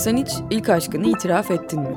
Sen 0.00 0.16
hiç 0.16 0.30
ilk 0.50 0.68
aşkını 0.68 1.08
itiraf 1.08 1.50
ettin 1.50 1.80
mi? 1.80 1.94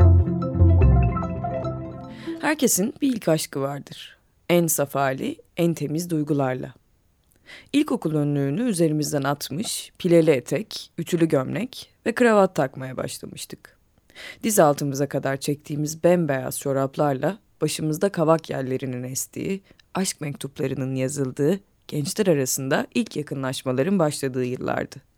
Herkesin 2.42 2.94
bir 3.02 3.14
ilk 3.16 3.28
aşkı 3.28 3.62
vardır. 3.62 4.18
En 4.50 4.68
saf 4.68 4.96
hali, 4.96 5.36
en 5.58 5.74
temiz 5.74 6.10
duygularla. 6.10 6.74
İlkokul 7.74 8.16
önlüğünü 8.16 8.70
üzerimizden 8.70 9.24
atmış, 9.24 9.92
pileli 10.00 10.32
etek, 10.32 10.92
ütülü 10.98 11.28
gömlek 11.28 11.94
ve 12.06 12.16
kravat 12.16 12.56
takmaya 12.56 12.98
başlamıştık. 12.98 13.78
Diz 14.44 14.60
altımıza 14.60 15.10
kadar 15.10 15.38
çektiğimiz 15.38 16.04
bembeyaz 16.04 16.60
çoraplarla 16.60 17.38
başımızda 17.62 18.10
kavak 18.10 18.50
yerlerinin 18.50 19.04
estiği, 19.04 19.62
aşk 19.94 20.22
mektuplarının 20.22 20.96
yazıldığı, 20.96 21.60
gençler 21.88 22.28
arasında 22.28 22.88
ilk 22.94 23.18
yakınlaşmaların 23.18 24.00
başladığı 24.00 24.46
yıllardı. 24.46 25.13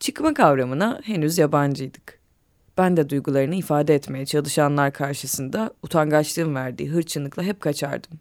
Çıkma 0.00 0.34
kavramına 0.34 1.00
henüz 1.04 1.38
yabancıydık. 1.38 2.20
Ben 2.78 2.96
de 2.96 3.08
duygularını 3.08 3.54
ifade 3.54 3.94
etmeye 3.94 4.26
çalışanlar 4.26 4.92
karşısında 4.92 5.74
utangaçlığın 5.82 6.54
verdiği 6.54 6.90
hırçınlıkla 6.90 7.42
hep 7.42 7.60
kaçardım. 7.60 8.20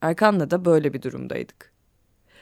Erkan'la 0.00 0.50
da 0.50 0.64
böyle 0.64 0.92
bir 0.92 1.02
durumdaydık. 1.02 1.72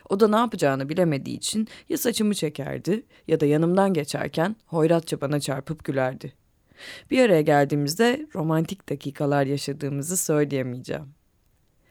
O 0.08 0.20
da 0.20 0.28
ne 0.28 0.36
yapacağını 0.36 0.88
bilemediği 0.88 1.36
için 1.36 1.68
ya 1.88 1.98
saçımı 1.98 2.34
çekerdi 2.34 3.02
ya 3.28 3.40
da 3.40 3.46
yanımdan 3.46 3.92
geçerken 3.94 4.56
hoyratça 4.66 5.20
bana 5.20 5.40
çarpıp 5.40 5.84
gülerdi. 5.84 6.32
Bir 7.10 7.20
araya 7.20 7.40
geldiğimizde 7.40 8.26
romantik 8.34 8.88
dakikalar 8.88 9.46
yaşadığımızı 9.46 10.16
söyleyemeyeceğim. 10.16 11.08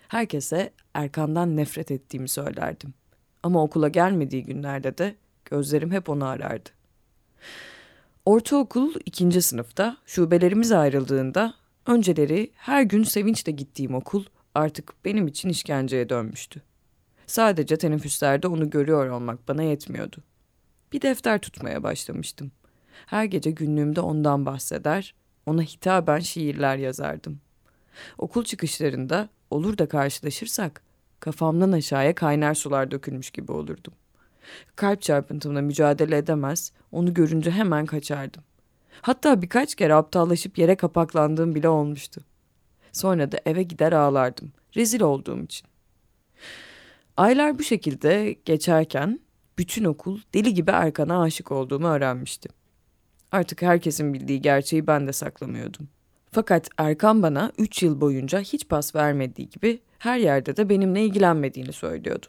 Herkese 0.07 0.73
Erkan'dan 0.93 1.57
nefret 1.57 1.91
ettiğimi 1.91 2.29
söylerdim. 2.29 2.93
Ama 3.43 3.63
okula 3.63 3.87
gelmediği 3.87 4.43
günlerde 4.43 4.97
de 4.97 5.15
Gözlerim 5.45 5.91
hep 5.91 6.09
onu 6.09 6.25
arardı. 6.25 6.69
Ortaokul 8.25 8.93
ikinci 9.05 9.41
sınıfta 9.41 9.97
şubelerimiz 10.05 10.71
ayrıldığında 10.71 11.53
önceleri 11.85 12.51
her 12.55 12.83
gün 12.83 13.03
sevinçle 13.03 13.51
gittiğim 13.51 13.95
okul 13.95 14.25
artık 14.55 14.93
benim 15.05 15.27
için 15.27 15.49
işkenceye 15.49 16.09
dönmüştü. 16.09 16.61
Sadece 17.27 17.77
teneffüslerde 17.77 18.47
onu 18.47 18.69
görüyor 18.69 19.09
olmak 19.09 19.47
bana 19.47 19.63
yetmiyordu. 19.63 20.17
Bir 20.93 21.01
defter 21.01 21.39
tutmaya 21.39 21.83
başlamıştım. 21.83 22.51
Her 23.05 23.25
gece 23.25 23.51
günlüğümde 23.51 24.01
ondan 24.01 24.45
bahseder, 24.45 25.15
ona 25.45 25.61
hitaben 25.61 26.19
şiirler 26.19 26.77
yazardım. 26.77 27.39
Okul 28.17 28.43
çıkışlarında 28.43 29.29
olur 29.49 29.77
da 29.77 29.87
karşılaşırsak 29.87 30.81
kafamdan 31.19 31.71
aşağıya 31.71 32.15
kaynar 32.15 32.53
sular 32.53 32.91
dökülmüş 32.91 33.31
gibi 33.31 33.51
olurdum. 33.51 33.93
Kalp 34.75 35.01
çarpıntımla 35.01 35.61
mücadele 35.61 36.17
edemez, 36.17 36.71
onu 36.91 37.13
görünce 37.13 37.51
hemen 37.51 37.85
kaçardım. 37.85 38.43
Hatta 39.01 39.41
birkaç 39.41 39.75
kere 39.75 39.93
aptallaşıp 39.93 40.57
yere 40.57 40.75
kapaklandığım 40.75 41.55
bile 41.55 41.69
olmuştu. 41.69 42.21
Sonra 42.91 43.31
da 43.31 43.39
eve 43.45 43.63
gider 43.63 43.91
ağlardım, 43.91 44.51
rezil 44.75 45.01
olduğum 45.01 45.43
için. 45.43 45.67
Aylar 47.17 47.59
bu 47.59 47.63
şekilde 47.63 48.35
geçerken 48.45 49.19
bütün 49.57 49.83
okul 49.83 50.19
deli 50.33 50.53
gibi 50.53 50.71
Erkan'a 50.71 51.21
aşık 51.21 51.51
olduğumu 51.51 51.87
öğrenmişti. 51.87 52.49
Artık 53.31 53.61
herkesin 53.61 54.13
bildiği 54.13 54.41
gerçeği 54.41 54.87
ben 54.87 55.07
de 55.07 55.13
saklamıyordum. 55.13 55.87
Fakat 56.31 56.69
Erkan 56.77 57.23
bana 57.23 57.51
üç 57.57 57.83
yıl 57.83 58.01
boyunca 58.01 58.39
hiç 58.39 58.67
pas 58.67 58.95
vermediği 58.95 59.49
gibi 59.49 59.79
her 59.99 60.17
yerde 60.17 60.57
de 60.57 60.69
benimle 60.69 61.05
ilgilenmediğini 61.05 61.73
söylüyordu. 61.73 62.25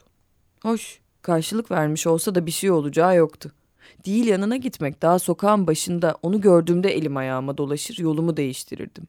Hoş, 0.63 1.01
Karşılık 1.25 1.71
vermiş 1.71 2.07
olsa 2.07 2.35
da 2.35 2.47
bir 2.47 2.51
şey 2.51 2.71
olacağı 2.71 3.17
yoktu. 3.17 3.53
Değil 4.07 4.27
yanına 4.27 4.57
gitmek 4.57 5.03
daha 5.03 5.19
sokağın 5.19 5.67
başında 5.67 6.19
onu 6.23 6.41
gördüğümde 6.41 6.97
elim 6.97 7.17
ayağıma 7.17 7.59
dolaşır 7.59 7.99
yolumu 7.99 8.37
değiştirirdim. 8.37 9.07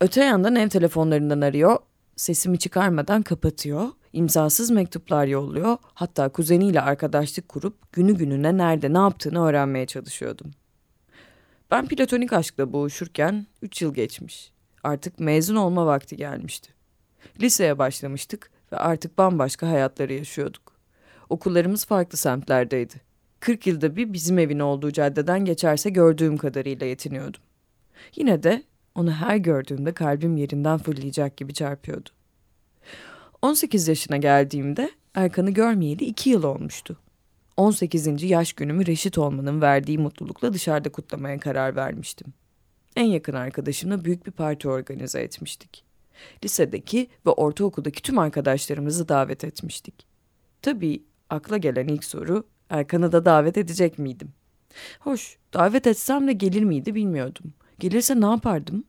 Öte 0.00 0.24
yandan 0.24 0.56
ev 0.56 0.68
telefonlarından 0.68 1.40
arıyor, 1.40 1.76
sesimi 2.16 2.58
çıkarmadan 2.58 3.22
kapatıyor, 3.22 3.88
imzasız 4.12 4.70
mektuplar 4.70 5.26
yolluyor, 5.26 5.76
hatta 5.94 6.28
kuzeniyle 6.28 6.80
arkadaşlık 6.80 7.48
kurup 7.48 7.92
günü 7.92 8.16
gününe 8.16 8.56
nerede 8.56 8.92
ne 8.92 8.98
yaptığını 8.98 9.46
öğrenmeye 9.46 9.86
çalışıyordum. 9.86 10.50
Ben 11.70 11.86
platonik 11.86 12.32
aşkla 12.32 12.72
boğuşurken 12.72 13.46
3 13.62 13.82
yıl 13.82 13.94
geçmiş. 13.94 14.52
Artık 14.84 15.20
mezun 15.20 15.56
olma 15.56 15.86
vakti 15.86 16.16
gelmişti. 16.16 16.70
Liseye 17.40 17.78
başlamıştık 17.78 18.50
ve 18.72 18.76
artık 18.76 19.18
bambaşka 19.18 19.68
hayatları 19.68 20.12
yaşıyorduk. 20.12 20.75
Okullarımız 21.30 21.84
farklı 21.84 22.18
semtlerdeydi. 22.18 22.94
40 23.40 23.66
yılda 23.66 23.96
bir 23.96 24.12
bizim 24.12 24.38
evin 24.38 24.58
olduğu 24.58 24.90
caddeden 24.90 25.44
geçerse 25.44 25.90
gördüğüm 25.90 26.36
kadarıyla 26.36 26.86
yetiniyordum. 26.86 27.40
Yine 28.16 28.42
de 28.42 28.62
onu 28.94 29.12
her 29.12 29.36
gördüğümde 29.36 29.92
kalbim 29.92 30.36
yerinden 30.36 30.78
fırlayacak 30.78 31.36
gibi 31.36 31.54
çarpıyordu. 31.54 32.08
18 33.42 33.88
yaşına 33.88 34.16
geldiğimde 34.16 34.90
Erkan'ı 35.14 35.50
görmeyeli 35.50 36.04
2 36.04 36.30
yıl 36.30 36.42
olmuştu. 36.42 36.96
18. 37.56 38.22
yaş 38.22 38.52
günümü 38.52 38.86
reşit 38.86 39.18
olmanın 39.18 39.60
verdiği 39.60 39.98
mutlulukla 39.98 40.52
dışarıda 40.52 40.92
kutlamaya 40.92 41.38
karar 41.38 41.76
vermiştim. 41.76 42.26
En 42.96 43.04
yakın 43.04 43.32
arkadaşımla 43.32 44.04
büyük 44.04 44.26
bir 44.26 44.32
parti 44.32 44.68
organize 44.68 45.20
etmiştik. 45.20 45.84
Lisedeki 46.44 47.08
ve 47.26 47.30
ortaokuldaki 47.30 48.02
tüm 48.02 48.18
arkadaşlarımızı 48.18 49.08
davet 49.08 49.44
etmiştik. 49.44 50.06
Tabii 50.62 51.02
Akla 51.30 51.56
gelen 51.56 51.88
ilk 51.88 52.04
soru 52.04 52.46
Erkan'ı 52.70 53.12
da 53.12 53.24
davet 53.24 53.58
edecek 53.58 53.98
miydim? 53.98 54.32
Hoş, 55.00 55.38
davet 55.54 55.86
etsem 55.86 56.28
de 56.28 56.32
gelir 56.32 56.62
miydi 56.62 56.94
bilmiyordum. 56.94 57.52
Gelirse 57.78 58.20
ne 58.20 58.26
yapardım? 58.26 58.84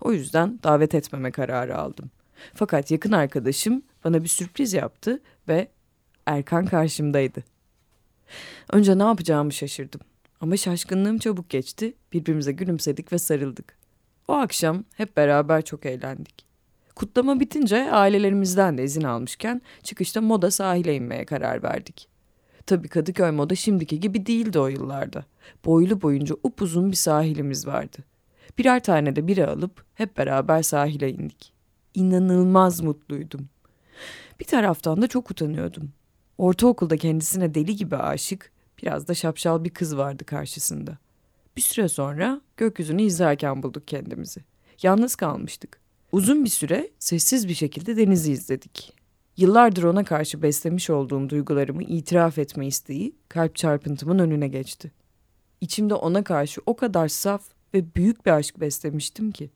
O 0.00 0.12
yüzden 0.12 0.58
davet 0.62 0.94
etmeme 0.94 1.30
kararı 1.30 1.78
aldım. 1.78 2.10
Fakat 2.54 2.90
yakın 2.90 3.12
arkadaşım 3.12 3.82
bana 4.04 4.22
bir 4.22 4.28
sürpriz 4.28 4.72
yaptı 4.72 5.20
ve 5.48 5.68
Erkan 6.26 6.66
karşımdaydı. 6.66 7.44
Önce 8.72 8.98
ne 8.98 9.02
yapacağımı 9.02 9.52
şaşırdım. 9.52 10.00
Ama 10.40 10.56
şaşkınlığım 10.56 11.18
çabuk 11.18 11.50
geçti. 11.50 11.94
Birbirimize 12.12 12.52
gülümsedik 12.52 13.12
ve 13.12 13.18
sarıldık. 13.18 13.76
O 14.28 14.32
akşam 14.32 14.84
hep 14.96 15.16
beraber 15.16 15.64
çok 15.64 15.86
eğlendik. 15.86 16.46
Kutlama 16.96 17.40
bitince 17.40 17.90
ailelerimizden 17.90 18.78
de 18.78 18.84
izin 18.84 19.02
almışken 19.02 19.62
çıkışta 19.82 20.20
moda 20.20 20.50
sahile 20.50 20.96
inmeye 20.96 21.24
karar 21.24 21.62
verdik. 21.62 22.08
Tabii 22.66 22.88
Kadıköy 22.88 23.30
moda 23.30 23.54
şimdiki 23.54 24.00
gibi 24.00 24.26
değildi 24.26 24.58
o 24.58 24.66
yıllarda. 24.66 25.24
Boylu 25.64 26.02
boyunca 26.02 26.36
upuzun 26.42 26.90
bir 26.90 26.96
sahilimiz 26.96 27.66
vardı. 27.66 27.98
Birer 28.58 28.82
tane 28.82 29.16
de 29.16 29.26
biri 29.26 29.46
alıp 29.46 29.84
hep 29.94 30.16
beraber 30.16 30.62
sahile 30.62 31.12
indik. 31.12 31.52
İnanılmaz 31.94 32.80
mutluydum. 32.80 33.48
Bir 34.40 34.44
taraftan 34.44 35.02
da 35.02 35.06
çok 35.06 35.30
utanıyordum. 35.30 35.92
Ortaokulda 36.38 36.96
kendisine 36.96 37.54
deli 37.54 37.76
gibi 37.76 37.96
aşık, 37.96 38.52
biraz 38.82 39.08
da 39.08 39.14
şapşal 39.14 39.64
bir 39.64 39.70
kız 39.70 39.96
vardı 39.96 40.24
karşısında. 40.24 40.98
Bir 41.56 41.62
süre 41.62 41.88
sonra 41.88 42.40
gökyüzünü 42.56 43.02
izlerken 43.02 43.62
bulduk 43.62 43.88
kendimizi. 43.88 44.40
Yalnız 44.82 45.16
kalmıştık. 45.16 45.83
Uzun 46.14 46.44
bir 46.44 46.50
süre 46.50 46.90
sessiz 46.98 47.48
bir 47.48 47.54
şekilde 47.54 47.96
denizi 47.96 48.32
izledik. 48.32 48.92
Yıllardır 49.36 49.82
ona 49.82 50.04
karşı 50.04 50.42
beslemiş 50.42 50.90
olduğum 50.90 51.28
duygularımı 51.28 51.82
itiraf 51.82 52.38
etme 52.38 52.66
isteği 52.66 53.16
kalp 53.28 53.56
çarpıntımın 53.56 54.18
önüne 54.18 54.48
geçti. 54.48 54.92
İçimde 55.60 55.94
ona 55.94 56.24
karşı 56.24 56.60
o 56.66 56.76
kadar 56.76 57.08
saf 57.08 57.42
ve 57.74 57.94
büyük 57.94 58.26
bir 58.26 58.30
aşk 58.30 58.60
beslemiştim 58.60 59.32
ki. 59.32 59.50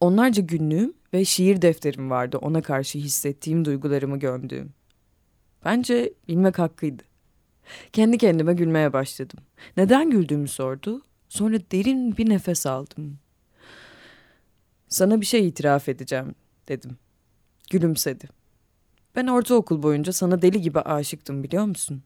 Onlarca 0.00 0.42
günlüğüm 0.42 0.94
ve 1.12 1.24
şiir 1.24 1.62
defterim 1.62 2.10
vardı 2.10 2.38
ona 2.38 2.62
karşı 2.62 2.98
hissettiğim 2.98 3.64
duygularımı 3.64 4.18
gömdüğüm. 4.18 4.72
Bence 5.64 6.14
bilmek 6.28 6.58
hakkıydı. 6.58 7.02
Kendi 7.92 8.18
kendime 8.18 8.54
gülmeye 8.54 8.92
başladım. 8.92 9.38
Neden 9.76 10.10
güldüğümü 10.10 10.48
sordu. 10.48 11.02
Sonra 11.28 11.58
derin 11.72 12.16
bir 12.16 12.30
nefes 12.30 12.66
aldım. 12.66 13.18
Sana 14.88 15.20
bir 15.20 15.26
şey 15.26 15.48
itiraf 15.48 15.88
edeceğim 15.88 16.34
dedim. 16.68 16.96
Gülümsedi. 17.70 18.28
Ben 19.16 19.26
ortaokul 19.26 19.82
boyunca 19.82 20.12
sana 20.12 20.42
deli 20.42 20.60
gibi 20.60 20.80
aşıktım 20.80 21.42
biliyor 21.42 21.64
musun? 21.64 22.02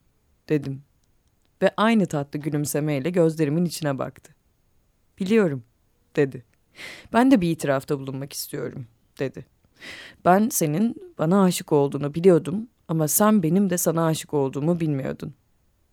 Dedim. 0.48 0.82
ve 1.62 1.70
aynı 1.76 2.06
tatlı 2.06 2.38
gülümsemeyle 2.38 3.10
gözlerimin 3.10 3.64
içine 3.64 3.98
baktı. 3.98 4.34
Biliyorum, 5.18 5.64
dedi. 6.16 6.44
Ben 7.12 7.30
de 7.30 7.40
bir 7.40 7.50
itirafta 7.50 7.98
bulunmak 7.98 8.32
istiyorum, 8.32 8.86
dedi. 9.18 9.46
Ben 10.24 10.48
senin 10.48 11.12
bana 11.18 11.42
aşık 11.42 11.72
olduğunu 11.72 12.14
biliyordum 12.14 12.68
ama 12.88 13.08
sen 13.08 13.42
benim 13.42 13.70
de 13.70 13.78
sana 13.78 14.06
aşık 14.06 14.34
olduğumu 14.34 14.80
bilmiyordun, 14.80 15.34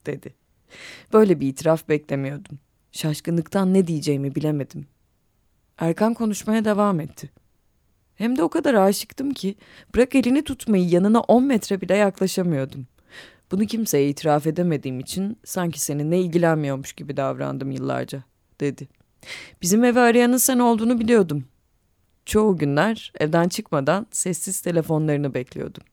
dedi. 0.05 0.35
Böyle 1.13 1.39
bir 1.39 1.47
itiraf 1.47 1.89
beklemiyordum. 1.89 2.59
Şaşkınlıktan 2.91 3.73
ne 3.73 3.87
diyeceğimi 3.87 4.35
bilemedim. 4.35 4.87
Erkan 5.77 6.13
konuşmaya 6.13 6.65
devam 6.65 6.99
etti. 6.99 7.29
Hem 8.15 8.37
de 8.37 8.43
o 8.43 8.49
kadar 8.49 8.73
aşıktım 8.73 9.33
ki 9.33 9.55
bırak 9.95 10.15
elini 10.15 10.43
tutmayı 10.43 10.89
yanına 10.89 11.19
on 11.19 11.43
metre 11.43 11.81
bile 11.81 11.95
yaklaşamıyordum. 11.95 12.87
Bunu 13.51 13.65
kimseye 13.65 14.09
itiraf 14.09 14.47
edemediğim 14.47 14.99
için 14.99 15.37
sanki 15.43 15.81
seninle 15.81 16.19
ilgilenmiyormuş 16.19 16.93
gibi 16.93 17.17
davrandım 17.17 17.71
yıllarca, 17.71 18.23
dedi. 18.61 18.87
Bizim 19.61 19.83
evi 19.83 19.99
arayanın 19.99 20.37
sen 20.37 20.59
olduğunu 20.59 20.99
biliyordum. 20.99 21.45
Çoğu 22.25 22.57
günler 22.57 23.13
evden 23.19 23.49
çıkmadan 23.49 24.07
sessiz 24.11 24.61
telefonlarını 24.61 25.33
bekliyordum. 25.33 25.83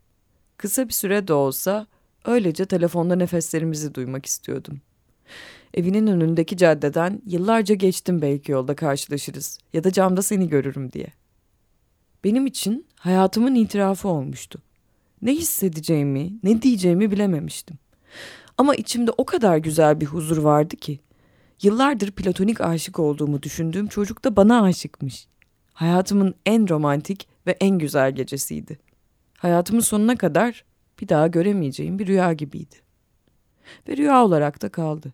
Kısa 0.57 0.89
bir 0.89 0.93
süre 0.93 1.29
de 1.29 1.33
olsa 1.33 1.87
öylece 2.25 2.65
telefonda 2.65 3.17
nefeslerimizi 3.17 3.95
duymak 3.95 4.27
istiyordum. 4.27 4.81
Evinin 5.75 6.07
önündeki 6.07 6.57
caddeden 6.57 7.23
yıllarca 7.27 7.75
geçtim 7.75 8.23
belki 8.23 8.53
yolda 8.53 8.75
karşılaşırız 8.75 9.59
ya 9.73 9.85
da 9.85 9.93
camda 9.93 10.23
seni 10.23 10.49
görürüm 10.49 10.93
diye. 10.93 11.07
Benim 12.25 12.47
için 12.47 12.87
hayatımın 12.97 13.55
itirafı 13.55 14.09
olmuştu. 14.09 14.59
Ne 15.23 15.33
hissedeceğimi, 15.33 16.33
ne 16.43 16.63
diyeceğimi 16.63 17.11
bilememiştim. 17.11 17.77
Ama 18.59 18.75
içimde 18.75 19.11
o 19.11 19.25
kadar 19.25 19.57
güzel 19.57 20.01
bir 20.01 20.07
huzur 20.07 20.37
vardı 20.37 20.77
ki. 20.77 21.01
Yıllardır 21.63 22.11
platonik 22.11 22.61
aşık 22.61 22.99
olduğumu 22.99 23.43
düşündüğüm 23.43 23.87
çocuk 23.87 24.25
da 24.25 24.37
bana 24.37 24.63
aşıkmış. 24.63 25.27
Hayatımın 25.73 26.35
en 26.47 26.69
romantik 26.69 27.29
ve 27.47 27.57
en 27.61 27.79
güzel 27.79 28.13
gecesiydi. 28.13 28.79
Hayatımın 29.39 29.81
sonuna 29.81 30.17
kadar 30.17 30.65
bir 31.01 31.09
daha 31.09 31.27
göremeyeceğim 31.27 31.99
bir 31.99 32.07
rüya 32.07 32.33
gibiydi. 32.33 32.84
Ve 33.89 33.97
rüya 33.97 34.25
olarak 34.25 34.63
da 34.63 34.69
kaldı. 34.69 35.13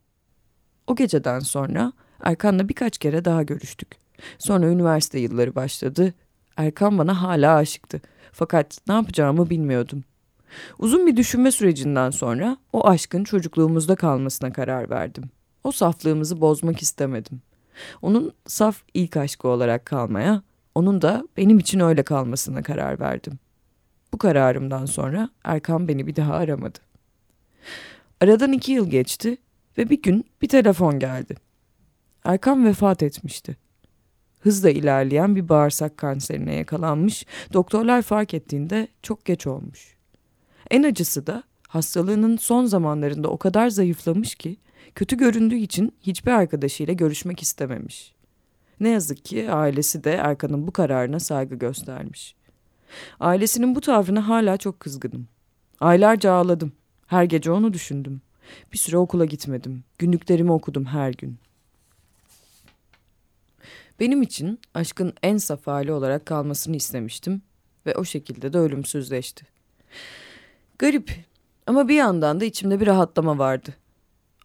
O 0.86 0.94
geceden 0.94 1.38
sonra 1.38 1.92
Erkan'la 2.20 2.68
birkaç 2.68 2.98
kere 2.98 3.24
daha 3.24 3.42
görüştük. 3.42 3.88
Sonra 4.38 4.66
üniversite 4.66 5.18
yılları 5.18 5.54
başladı. 5.54 6.14
Erkan 6.56 6.98
bana 6.98 7.22
hala 7.22 7.54
aşıktı. 7.54 8.00
Fakat 8.32 8.78
ne 8.88 8.94
yapacağımı 8.94 9.50
bilmiyordum. 9.50 10.04
Uzun 10.78 11.06
bir 11.06 11.16
düşünme 11.16 11.50
sürecinden 11.50 12.10
sonra 12.10 12.56
o 12.72 12.88
aşkın 12.88 13.24
çocukluğumuzda 13.24 13.96
kalmasına 13.96 14.52
karar 14.52 14.90
verdim. 14.90 15.24
O 15.64 15.72
saflığımızı 15.72 16.40
bozmak 16.40 16.82
istemedim. 16.82 17.42
Onun 18.02 18.32
saf 18.46 18.82
ilk 18.94 19.16
aşkı 19.16 19.48
olarak 19.48 19.84
kalmaya, 19.86 20.42
onun 20.74 21.02
da 21.02 21.28
benim 21.36 21.58
için 21.58 21.80
öyle 21.80 22.02
kalmasına 22.02 22.62
karar 22.62 23.00
verdim. 23.00 23.38
Bu 24.12 24.18
kararımdan 24.18 24.86
sonra 24.86 25.30
Erkan 25.44 25.88
beni 25.88 26.06
bir 26.06 26.16
daha 26.16 26.34
aramadı. 26.34 26.78
Aradan 28.20 28.52
iki 28.52 28.72
yıl 28.72 28.90
geçti 28.90 29.36
ve 29.78 29.90
bir 29.90 30.02
gün 30.02 30.24
bir 30.42 30.48
telefon 30.48 30.98
geldi. 30.98 31.34
Erkan 32.24 32.64
vefat 32.64 33.02
etmişti. 33.02 33.56
Hızla 34.40 34.70
ilerleyen 34.70 35.36
bir 35.36 35.48
bağırsak 35.48 35.96
kanserine 35.96 36.54
yakalanmış, 36.54 37.26
doktorlar 37.52 38.02
fark 38.02 38.34
ettiğinde 38.34 38.88
çok 39.02 39.24
geç 39.24 39.46
olmuş. 39.46 39.96
En 40.70 40.82
acısı 40.82 41.26
da 41.26 41.42
hastalığının 41.68 42.36
son 42.36 42.64
zamanlarında 42.64 43.28
o 43.28 43.38
kadar 43.38 43.68
zayıflamış 43.68 44.34
ki 44.34 44.56
kötü 44.94 45.16
göründüğü 45.16 45.56
için 45.56 45.92
hiçbir 46.00 46.30
arkadaşıyla 46.30 46.94
görüşmek 46.94 47.42
istememiş. 47.42 48.14
Ne 48.80 48.88
yazık 48.88 49.24
ki 49.24 49.52
ailesi 49.52 50.04
de 50.04 50.12
Erkan'ın 50.12 50.66
bu 50.66 50.72
kararına 50.72 51.20
saygı 51.20 51.54
göstermiş. 51.54 52.34
Ailesinin 53.20 53.74
bu 53.74 53.80
tavrına 53.80 54.28
hala 54.28 54.56
çok 54.56 54.80
kızgınım. 54.80 55.28
Aylarca 55.80 56.32
ağladım. 56.32 56.72
Her 57.10 57.24
gece 57.24 57.50
onu 57.50 57.72
düşündüm. 57.72 58.20
Bir 58.72 58.78
süre 58.78 58.96
okula 58.96 59.24
gitmedim. 59.24 59.84
Günlüklerimi 59.98 60.52
okudum 60.52 60.84
her 60.84 61.12
gün. 61.12 61.38
Benim 64.00 64.22
için 64.22 64.60
aşkın 64.74 65.12
en 65.22 65.36
saf 65.36 65.66
hali 65.66 65.92
olarak 65.92 66.26
kalmasını 66.26 66.76
istemiştim 66.76 67.42
ve 67.86 67.94
o 67.94 68.04
şekilde 68.04 68.52
de 68.52 68.58
ölümsüzleşti. 68.58 69.46
Garip 70.78 71.10
ama 71.66 71.88
bir 71.88 71.94
yandan 71.94 72.40
da 72.40 72.44
içimde 72.44 72.80
bir 72.80 72.86
rahatlama 72.86 73.38
vardı. 73.38 73.74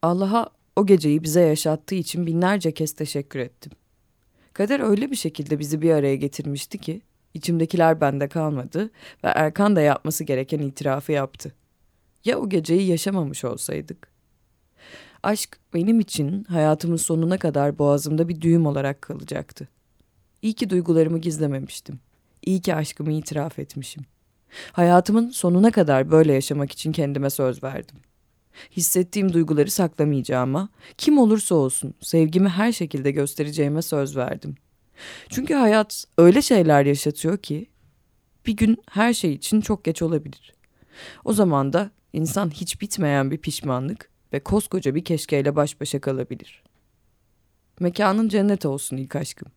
Allah'a 0.01 0.49
o 0.75 0.85
geceyi 0.85 1.23
bize 1.23 1.41
yaşattığı 1.41 1.95
için 1.95 2.25
binlerce 2.25 2.71
kez 2.71 2.93
teşekkür 2.93 3.39
ettim. 3.39 3.71
Kader 4.53 4.79
öyle 4.79 5.11
bir 5.11 5.15
şekilde 5.15 5.59
bizi 5.59 5.81
bir 5.81 5.91
araya 5.91 6.15
getirmişti 6.15 6.77
ki 6.77 7.01
içimdekiler 7.33 8.01
bende 8.01 8.27
kalmadı 8.27 8.83
ve 9.23 9.27
Erkan 9.27 9.75
da 9.75 9.81
yapması 9.81 10.23
gereken 10.23 10.59
itirafı 10.59 11.11
yaptı. 11.11 11.53
Ya 12.25 12.39
o 12.39 12.49
geceyi 12.49 12.87
yaşamamış 12.87 13.45
olsaydık? 13.45 14.07
Aşk 15.23 15.57
benim 15.73 15.99
için 15.99 16.43
hayatımın 16.43 16.95
sonuna 16.95 17.37
kadar 17.37 17.79
boğazımda 17.79 18.27
bir 18.29 18.41
düğüm 18.41 18.65
olarak 18.65 19.01
kalacaktı. 19.01 19.67
İyi 20.41 20.53
ki 20.53 20.69
duygularımı 20.69 21.19
gizlememiştim. 21.19 21.99
İyi 22.45 22.61
ki 22.61 22.75
aşkımı 22.75 23.11
itiraf 23.13 23.59
etmişim. 23.59 24.03
Hayatımın 24.71 25.29
sonuna 25.29 25.71
kadar 25.71 26.11
böyle 26.11 26.33
yaşamak 26.33 26.71
için 26.71 26.91
kendime 26.91 27.29
söz 27.29 27.63
verdim. 27.63 27.97
Hissettiğim 28.71 29.33
duyguları 29.33 29.71
saklamayacağıma, 29.71 30.69
kim 30.97 31.17
olursa 31.17 31.55
olsun 31.55 31.93
sevgimi 32.01 32.49
her 32.49 32.71
şekilde 32.71 33.11
göstereceğime 33.11 33.81
söz 33.81 34.17
verdim. 34.17 34.55
Çünkü 35.29 35.53
hayat 35.53 36.05
öyle 36.17 36.41
şeyler 36.41 36.85
yaşatıyor 36.85 37.37
ki 37.37 37.67
bir 38.45 38.53
gün 38.53 38.77
her 38.89 39.13
şey 39.13 39.33
için 39.33 39.61
çok 39.61 39.83
geç 39.83 40.01
olabilir. 40.01 40.54
O 41.25 41.33
zaman 41.33 41.73
da 41.73 41.91
insan 42.13 42.49
hiç 42.49 42.81
bitmeyen 42.81 43.31
bir 43.31 43.37
pişmanlık 43.37 44.09
ve 44.33 44.39
koskoca 44.39 44.95
bir 44.95 45.05
keşkeyle 45.05 45.55
baş 45.55 45.81
başa 45.81 46.01
kalabilir. 46.01 46.63
Mekanın 47.79 48.29
cennet 48.29 48.65
olsun 48.65 48.97
ilk 48.97 49.15
aşkım. 49.15 49.47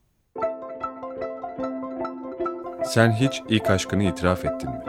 Sen 2.85 3.13
hiç 3.13 3.43
ilk 3.49 3.71
aşkını 3.71 4.03
itiraf 4.03 4.45
ettin 4.45 4.71
mi? 4.71 4.83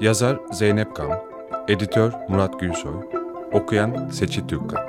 Yazar 0.00 0.40
Zeynep 0.52 0.96
Gam, 0.96 1.12
editör 1.68 2.12
Murat 2.28 2.60
Gülsoy, 2.60 2.94
okuyan 3.52 4.08
Seçit 4.08 4.50
Türkkan. 4.50 4.87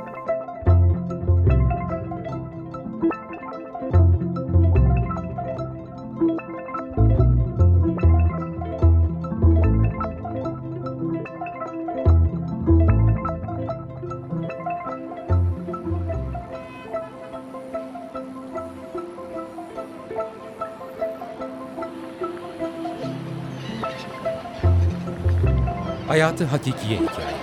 Hayatı 26.10 26.46
Hakikiye 26.46 27.00
Hikayeleri 27.00 27.40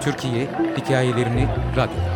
Türkiye 0.00 0.48
Hikayelerini 0.76 1.48
Radyo'da 1.76 2.09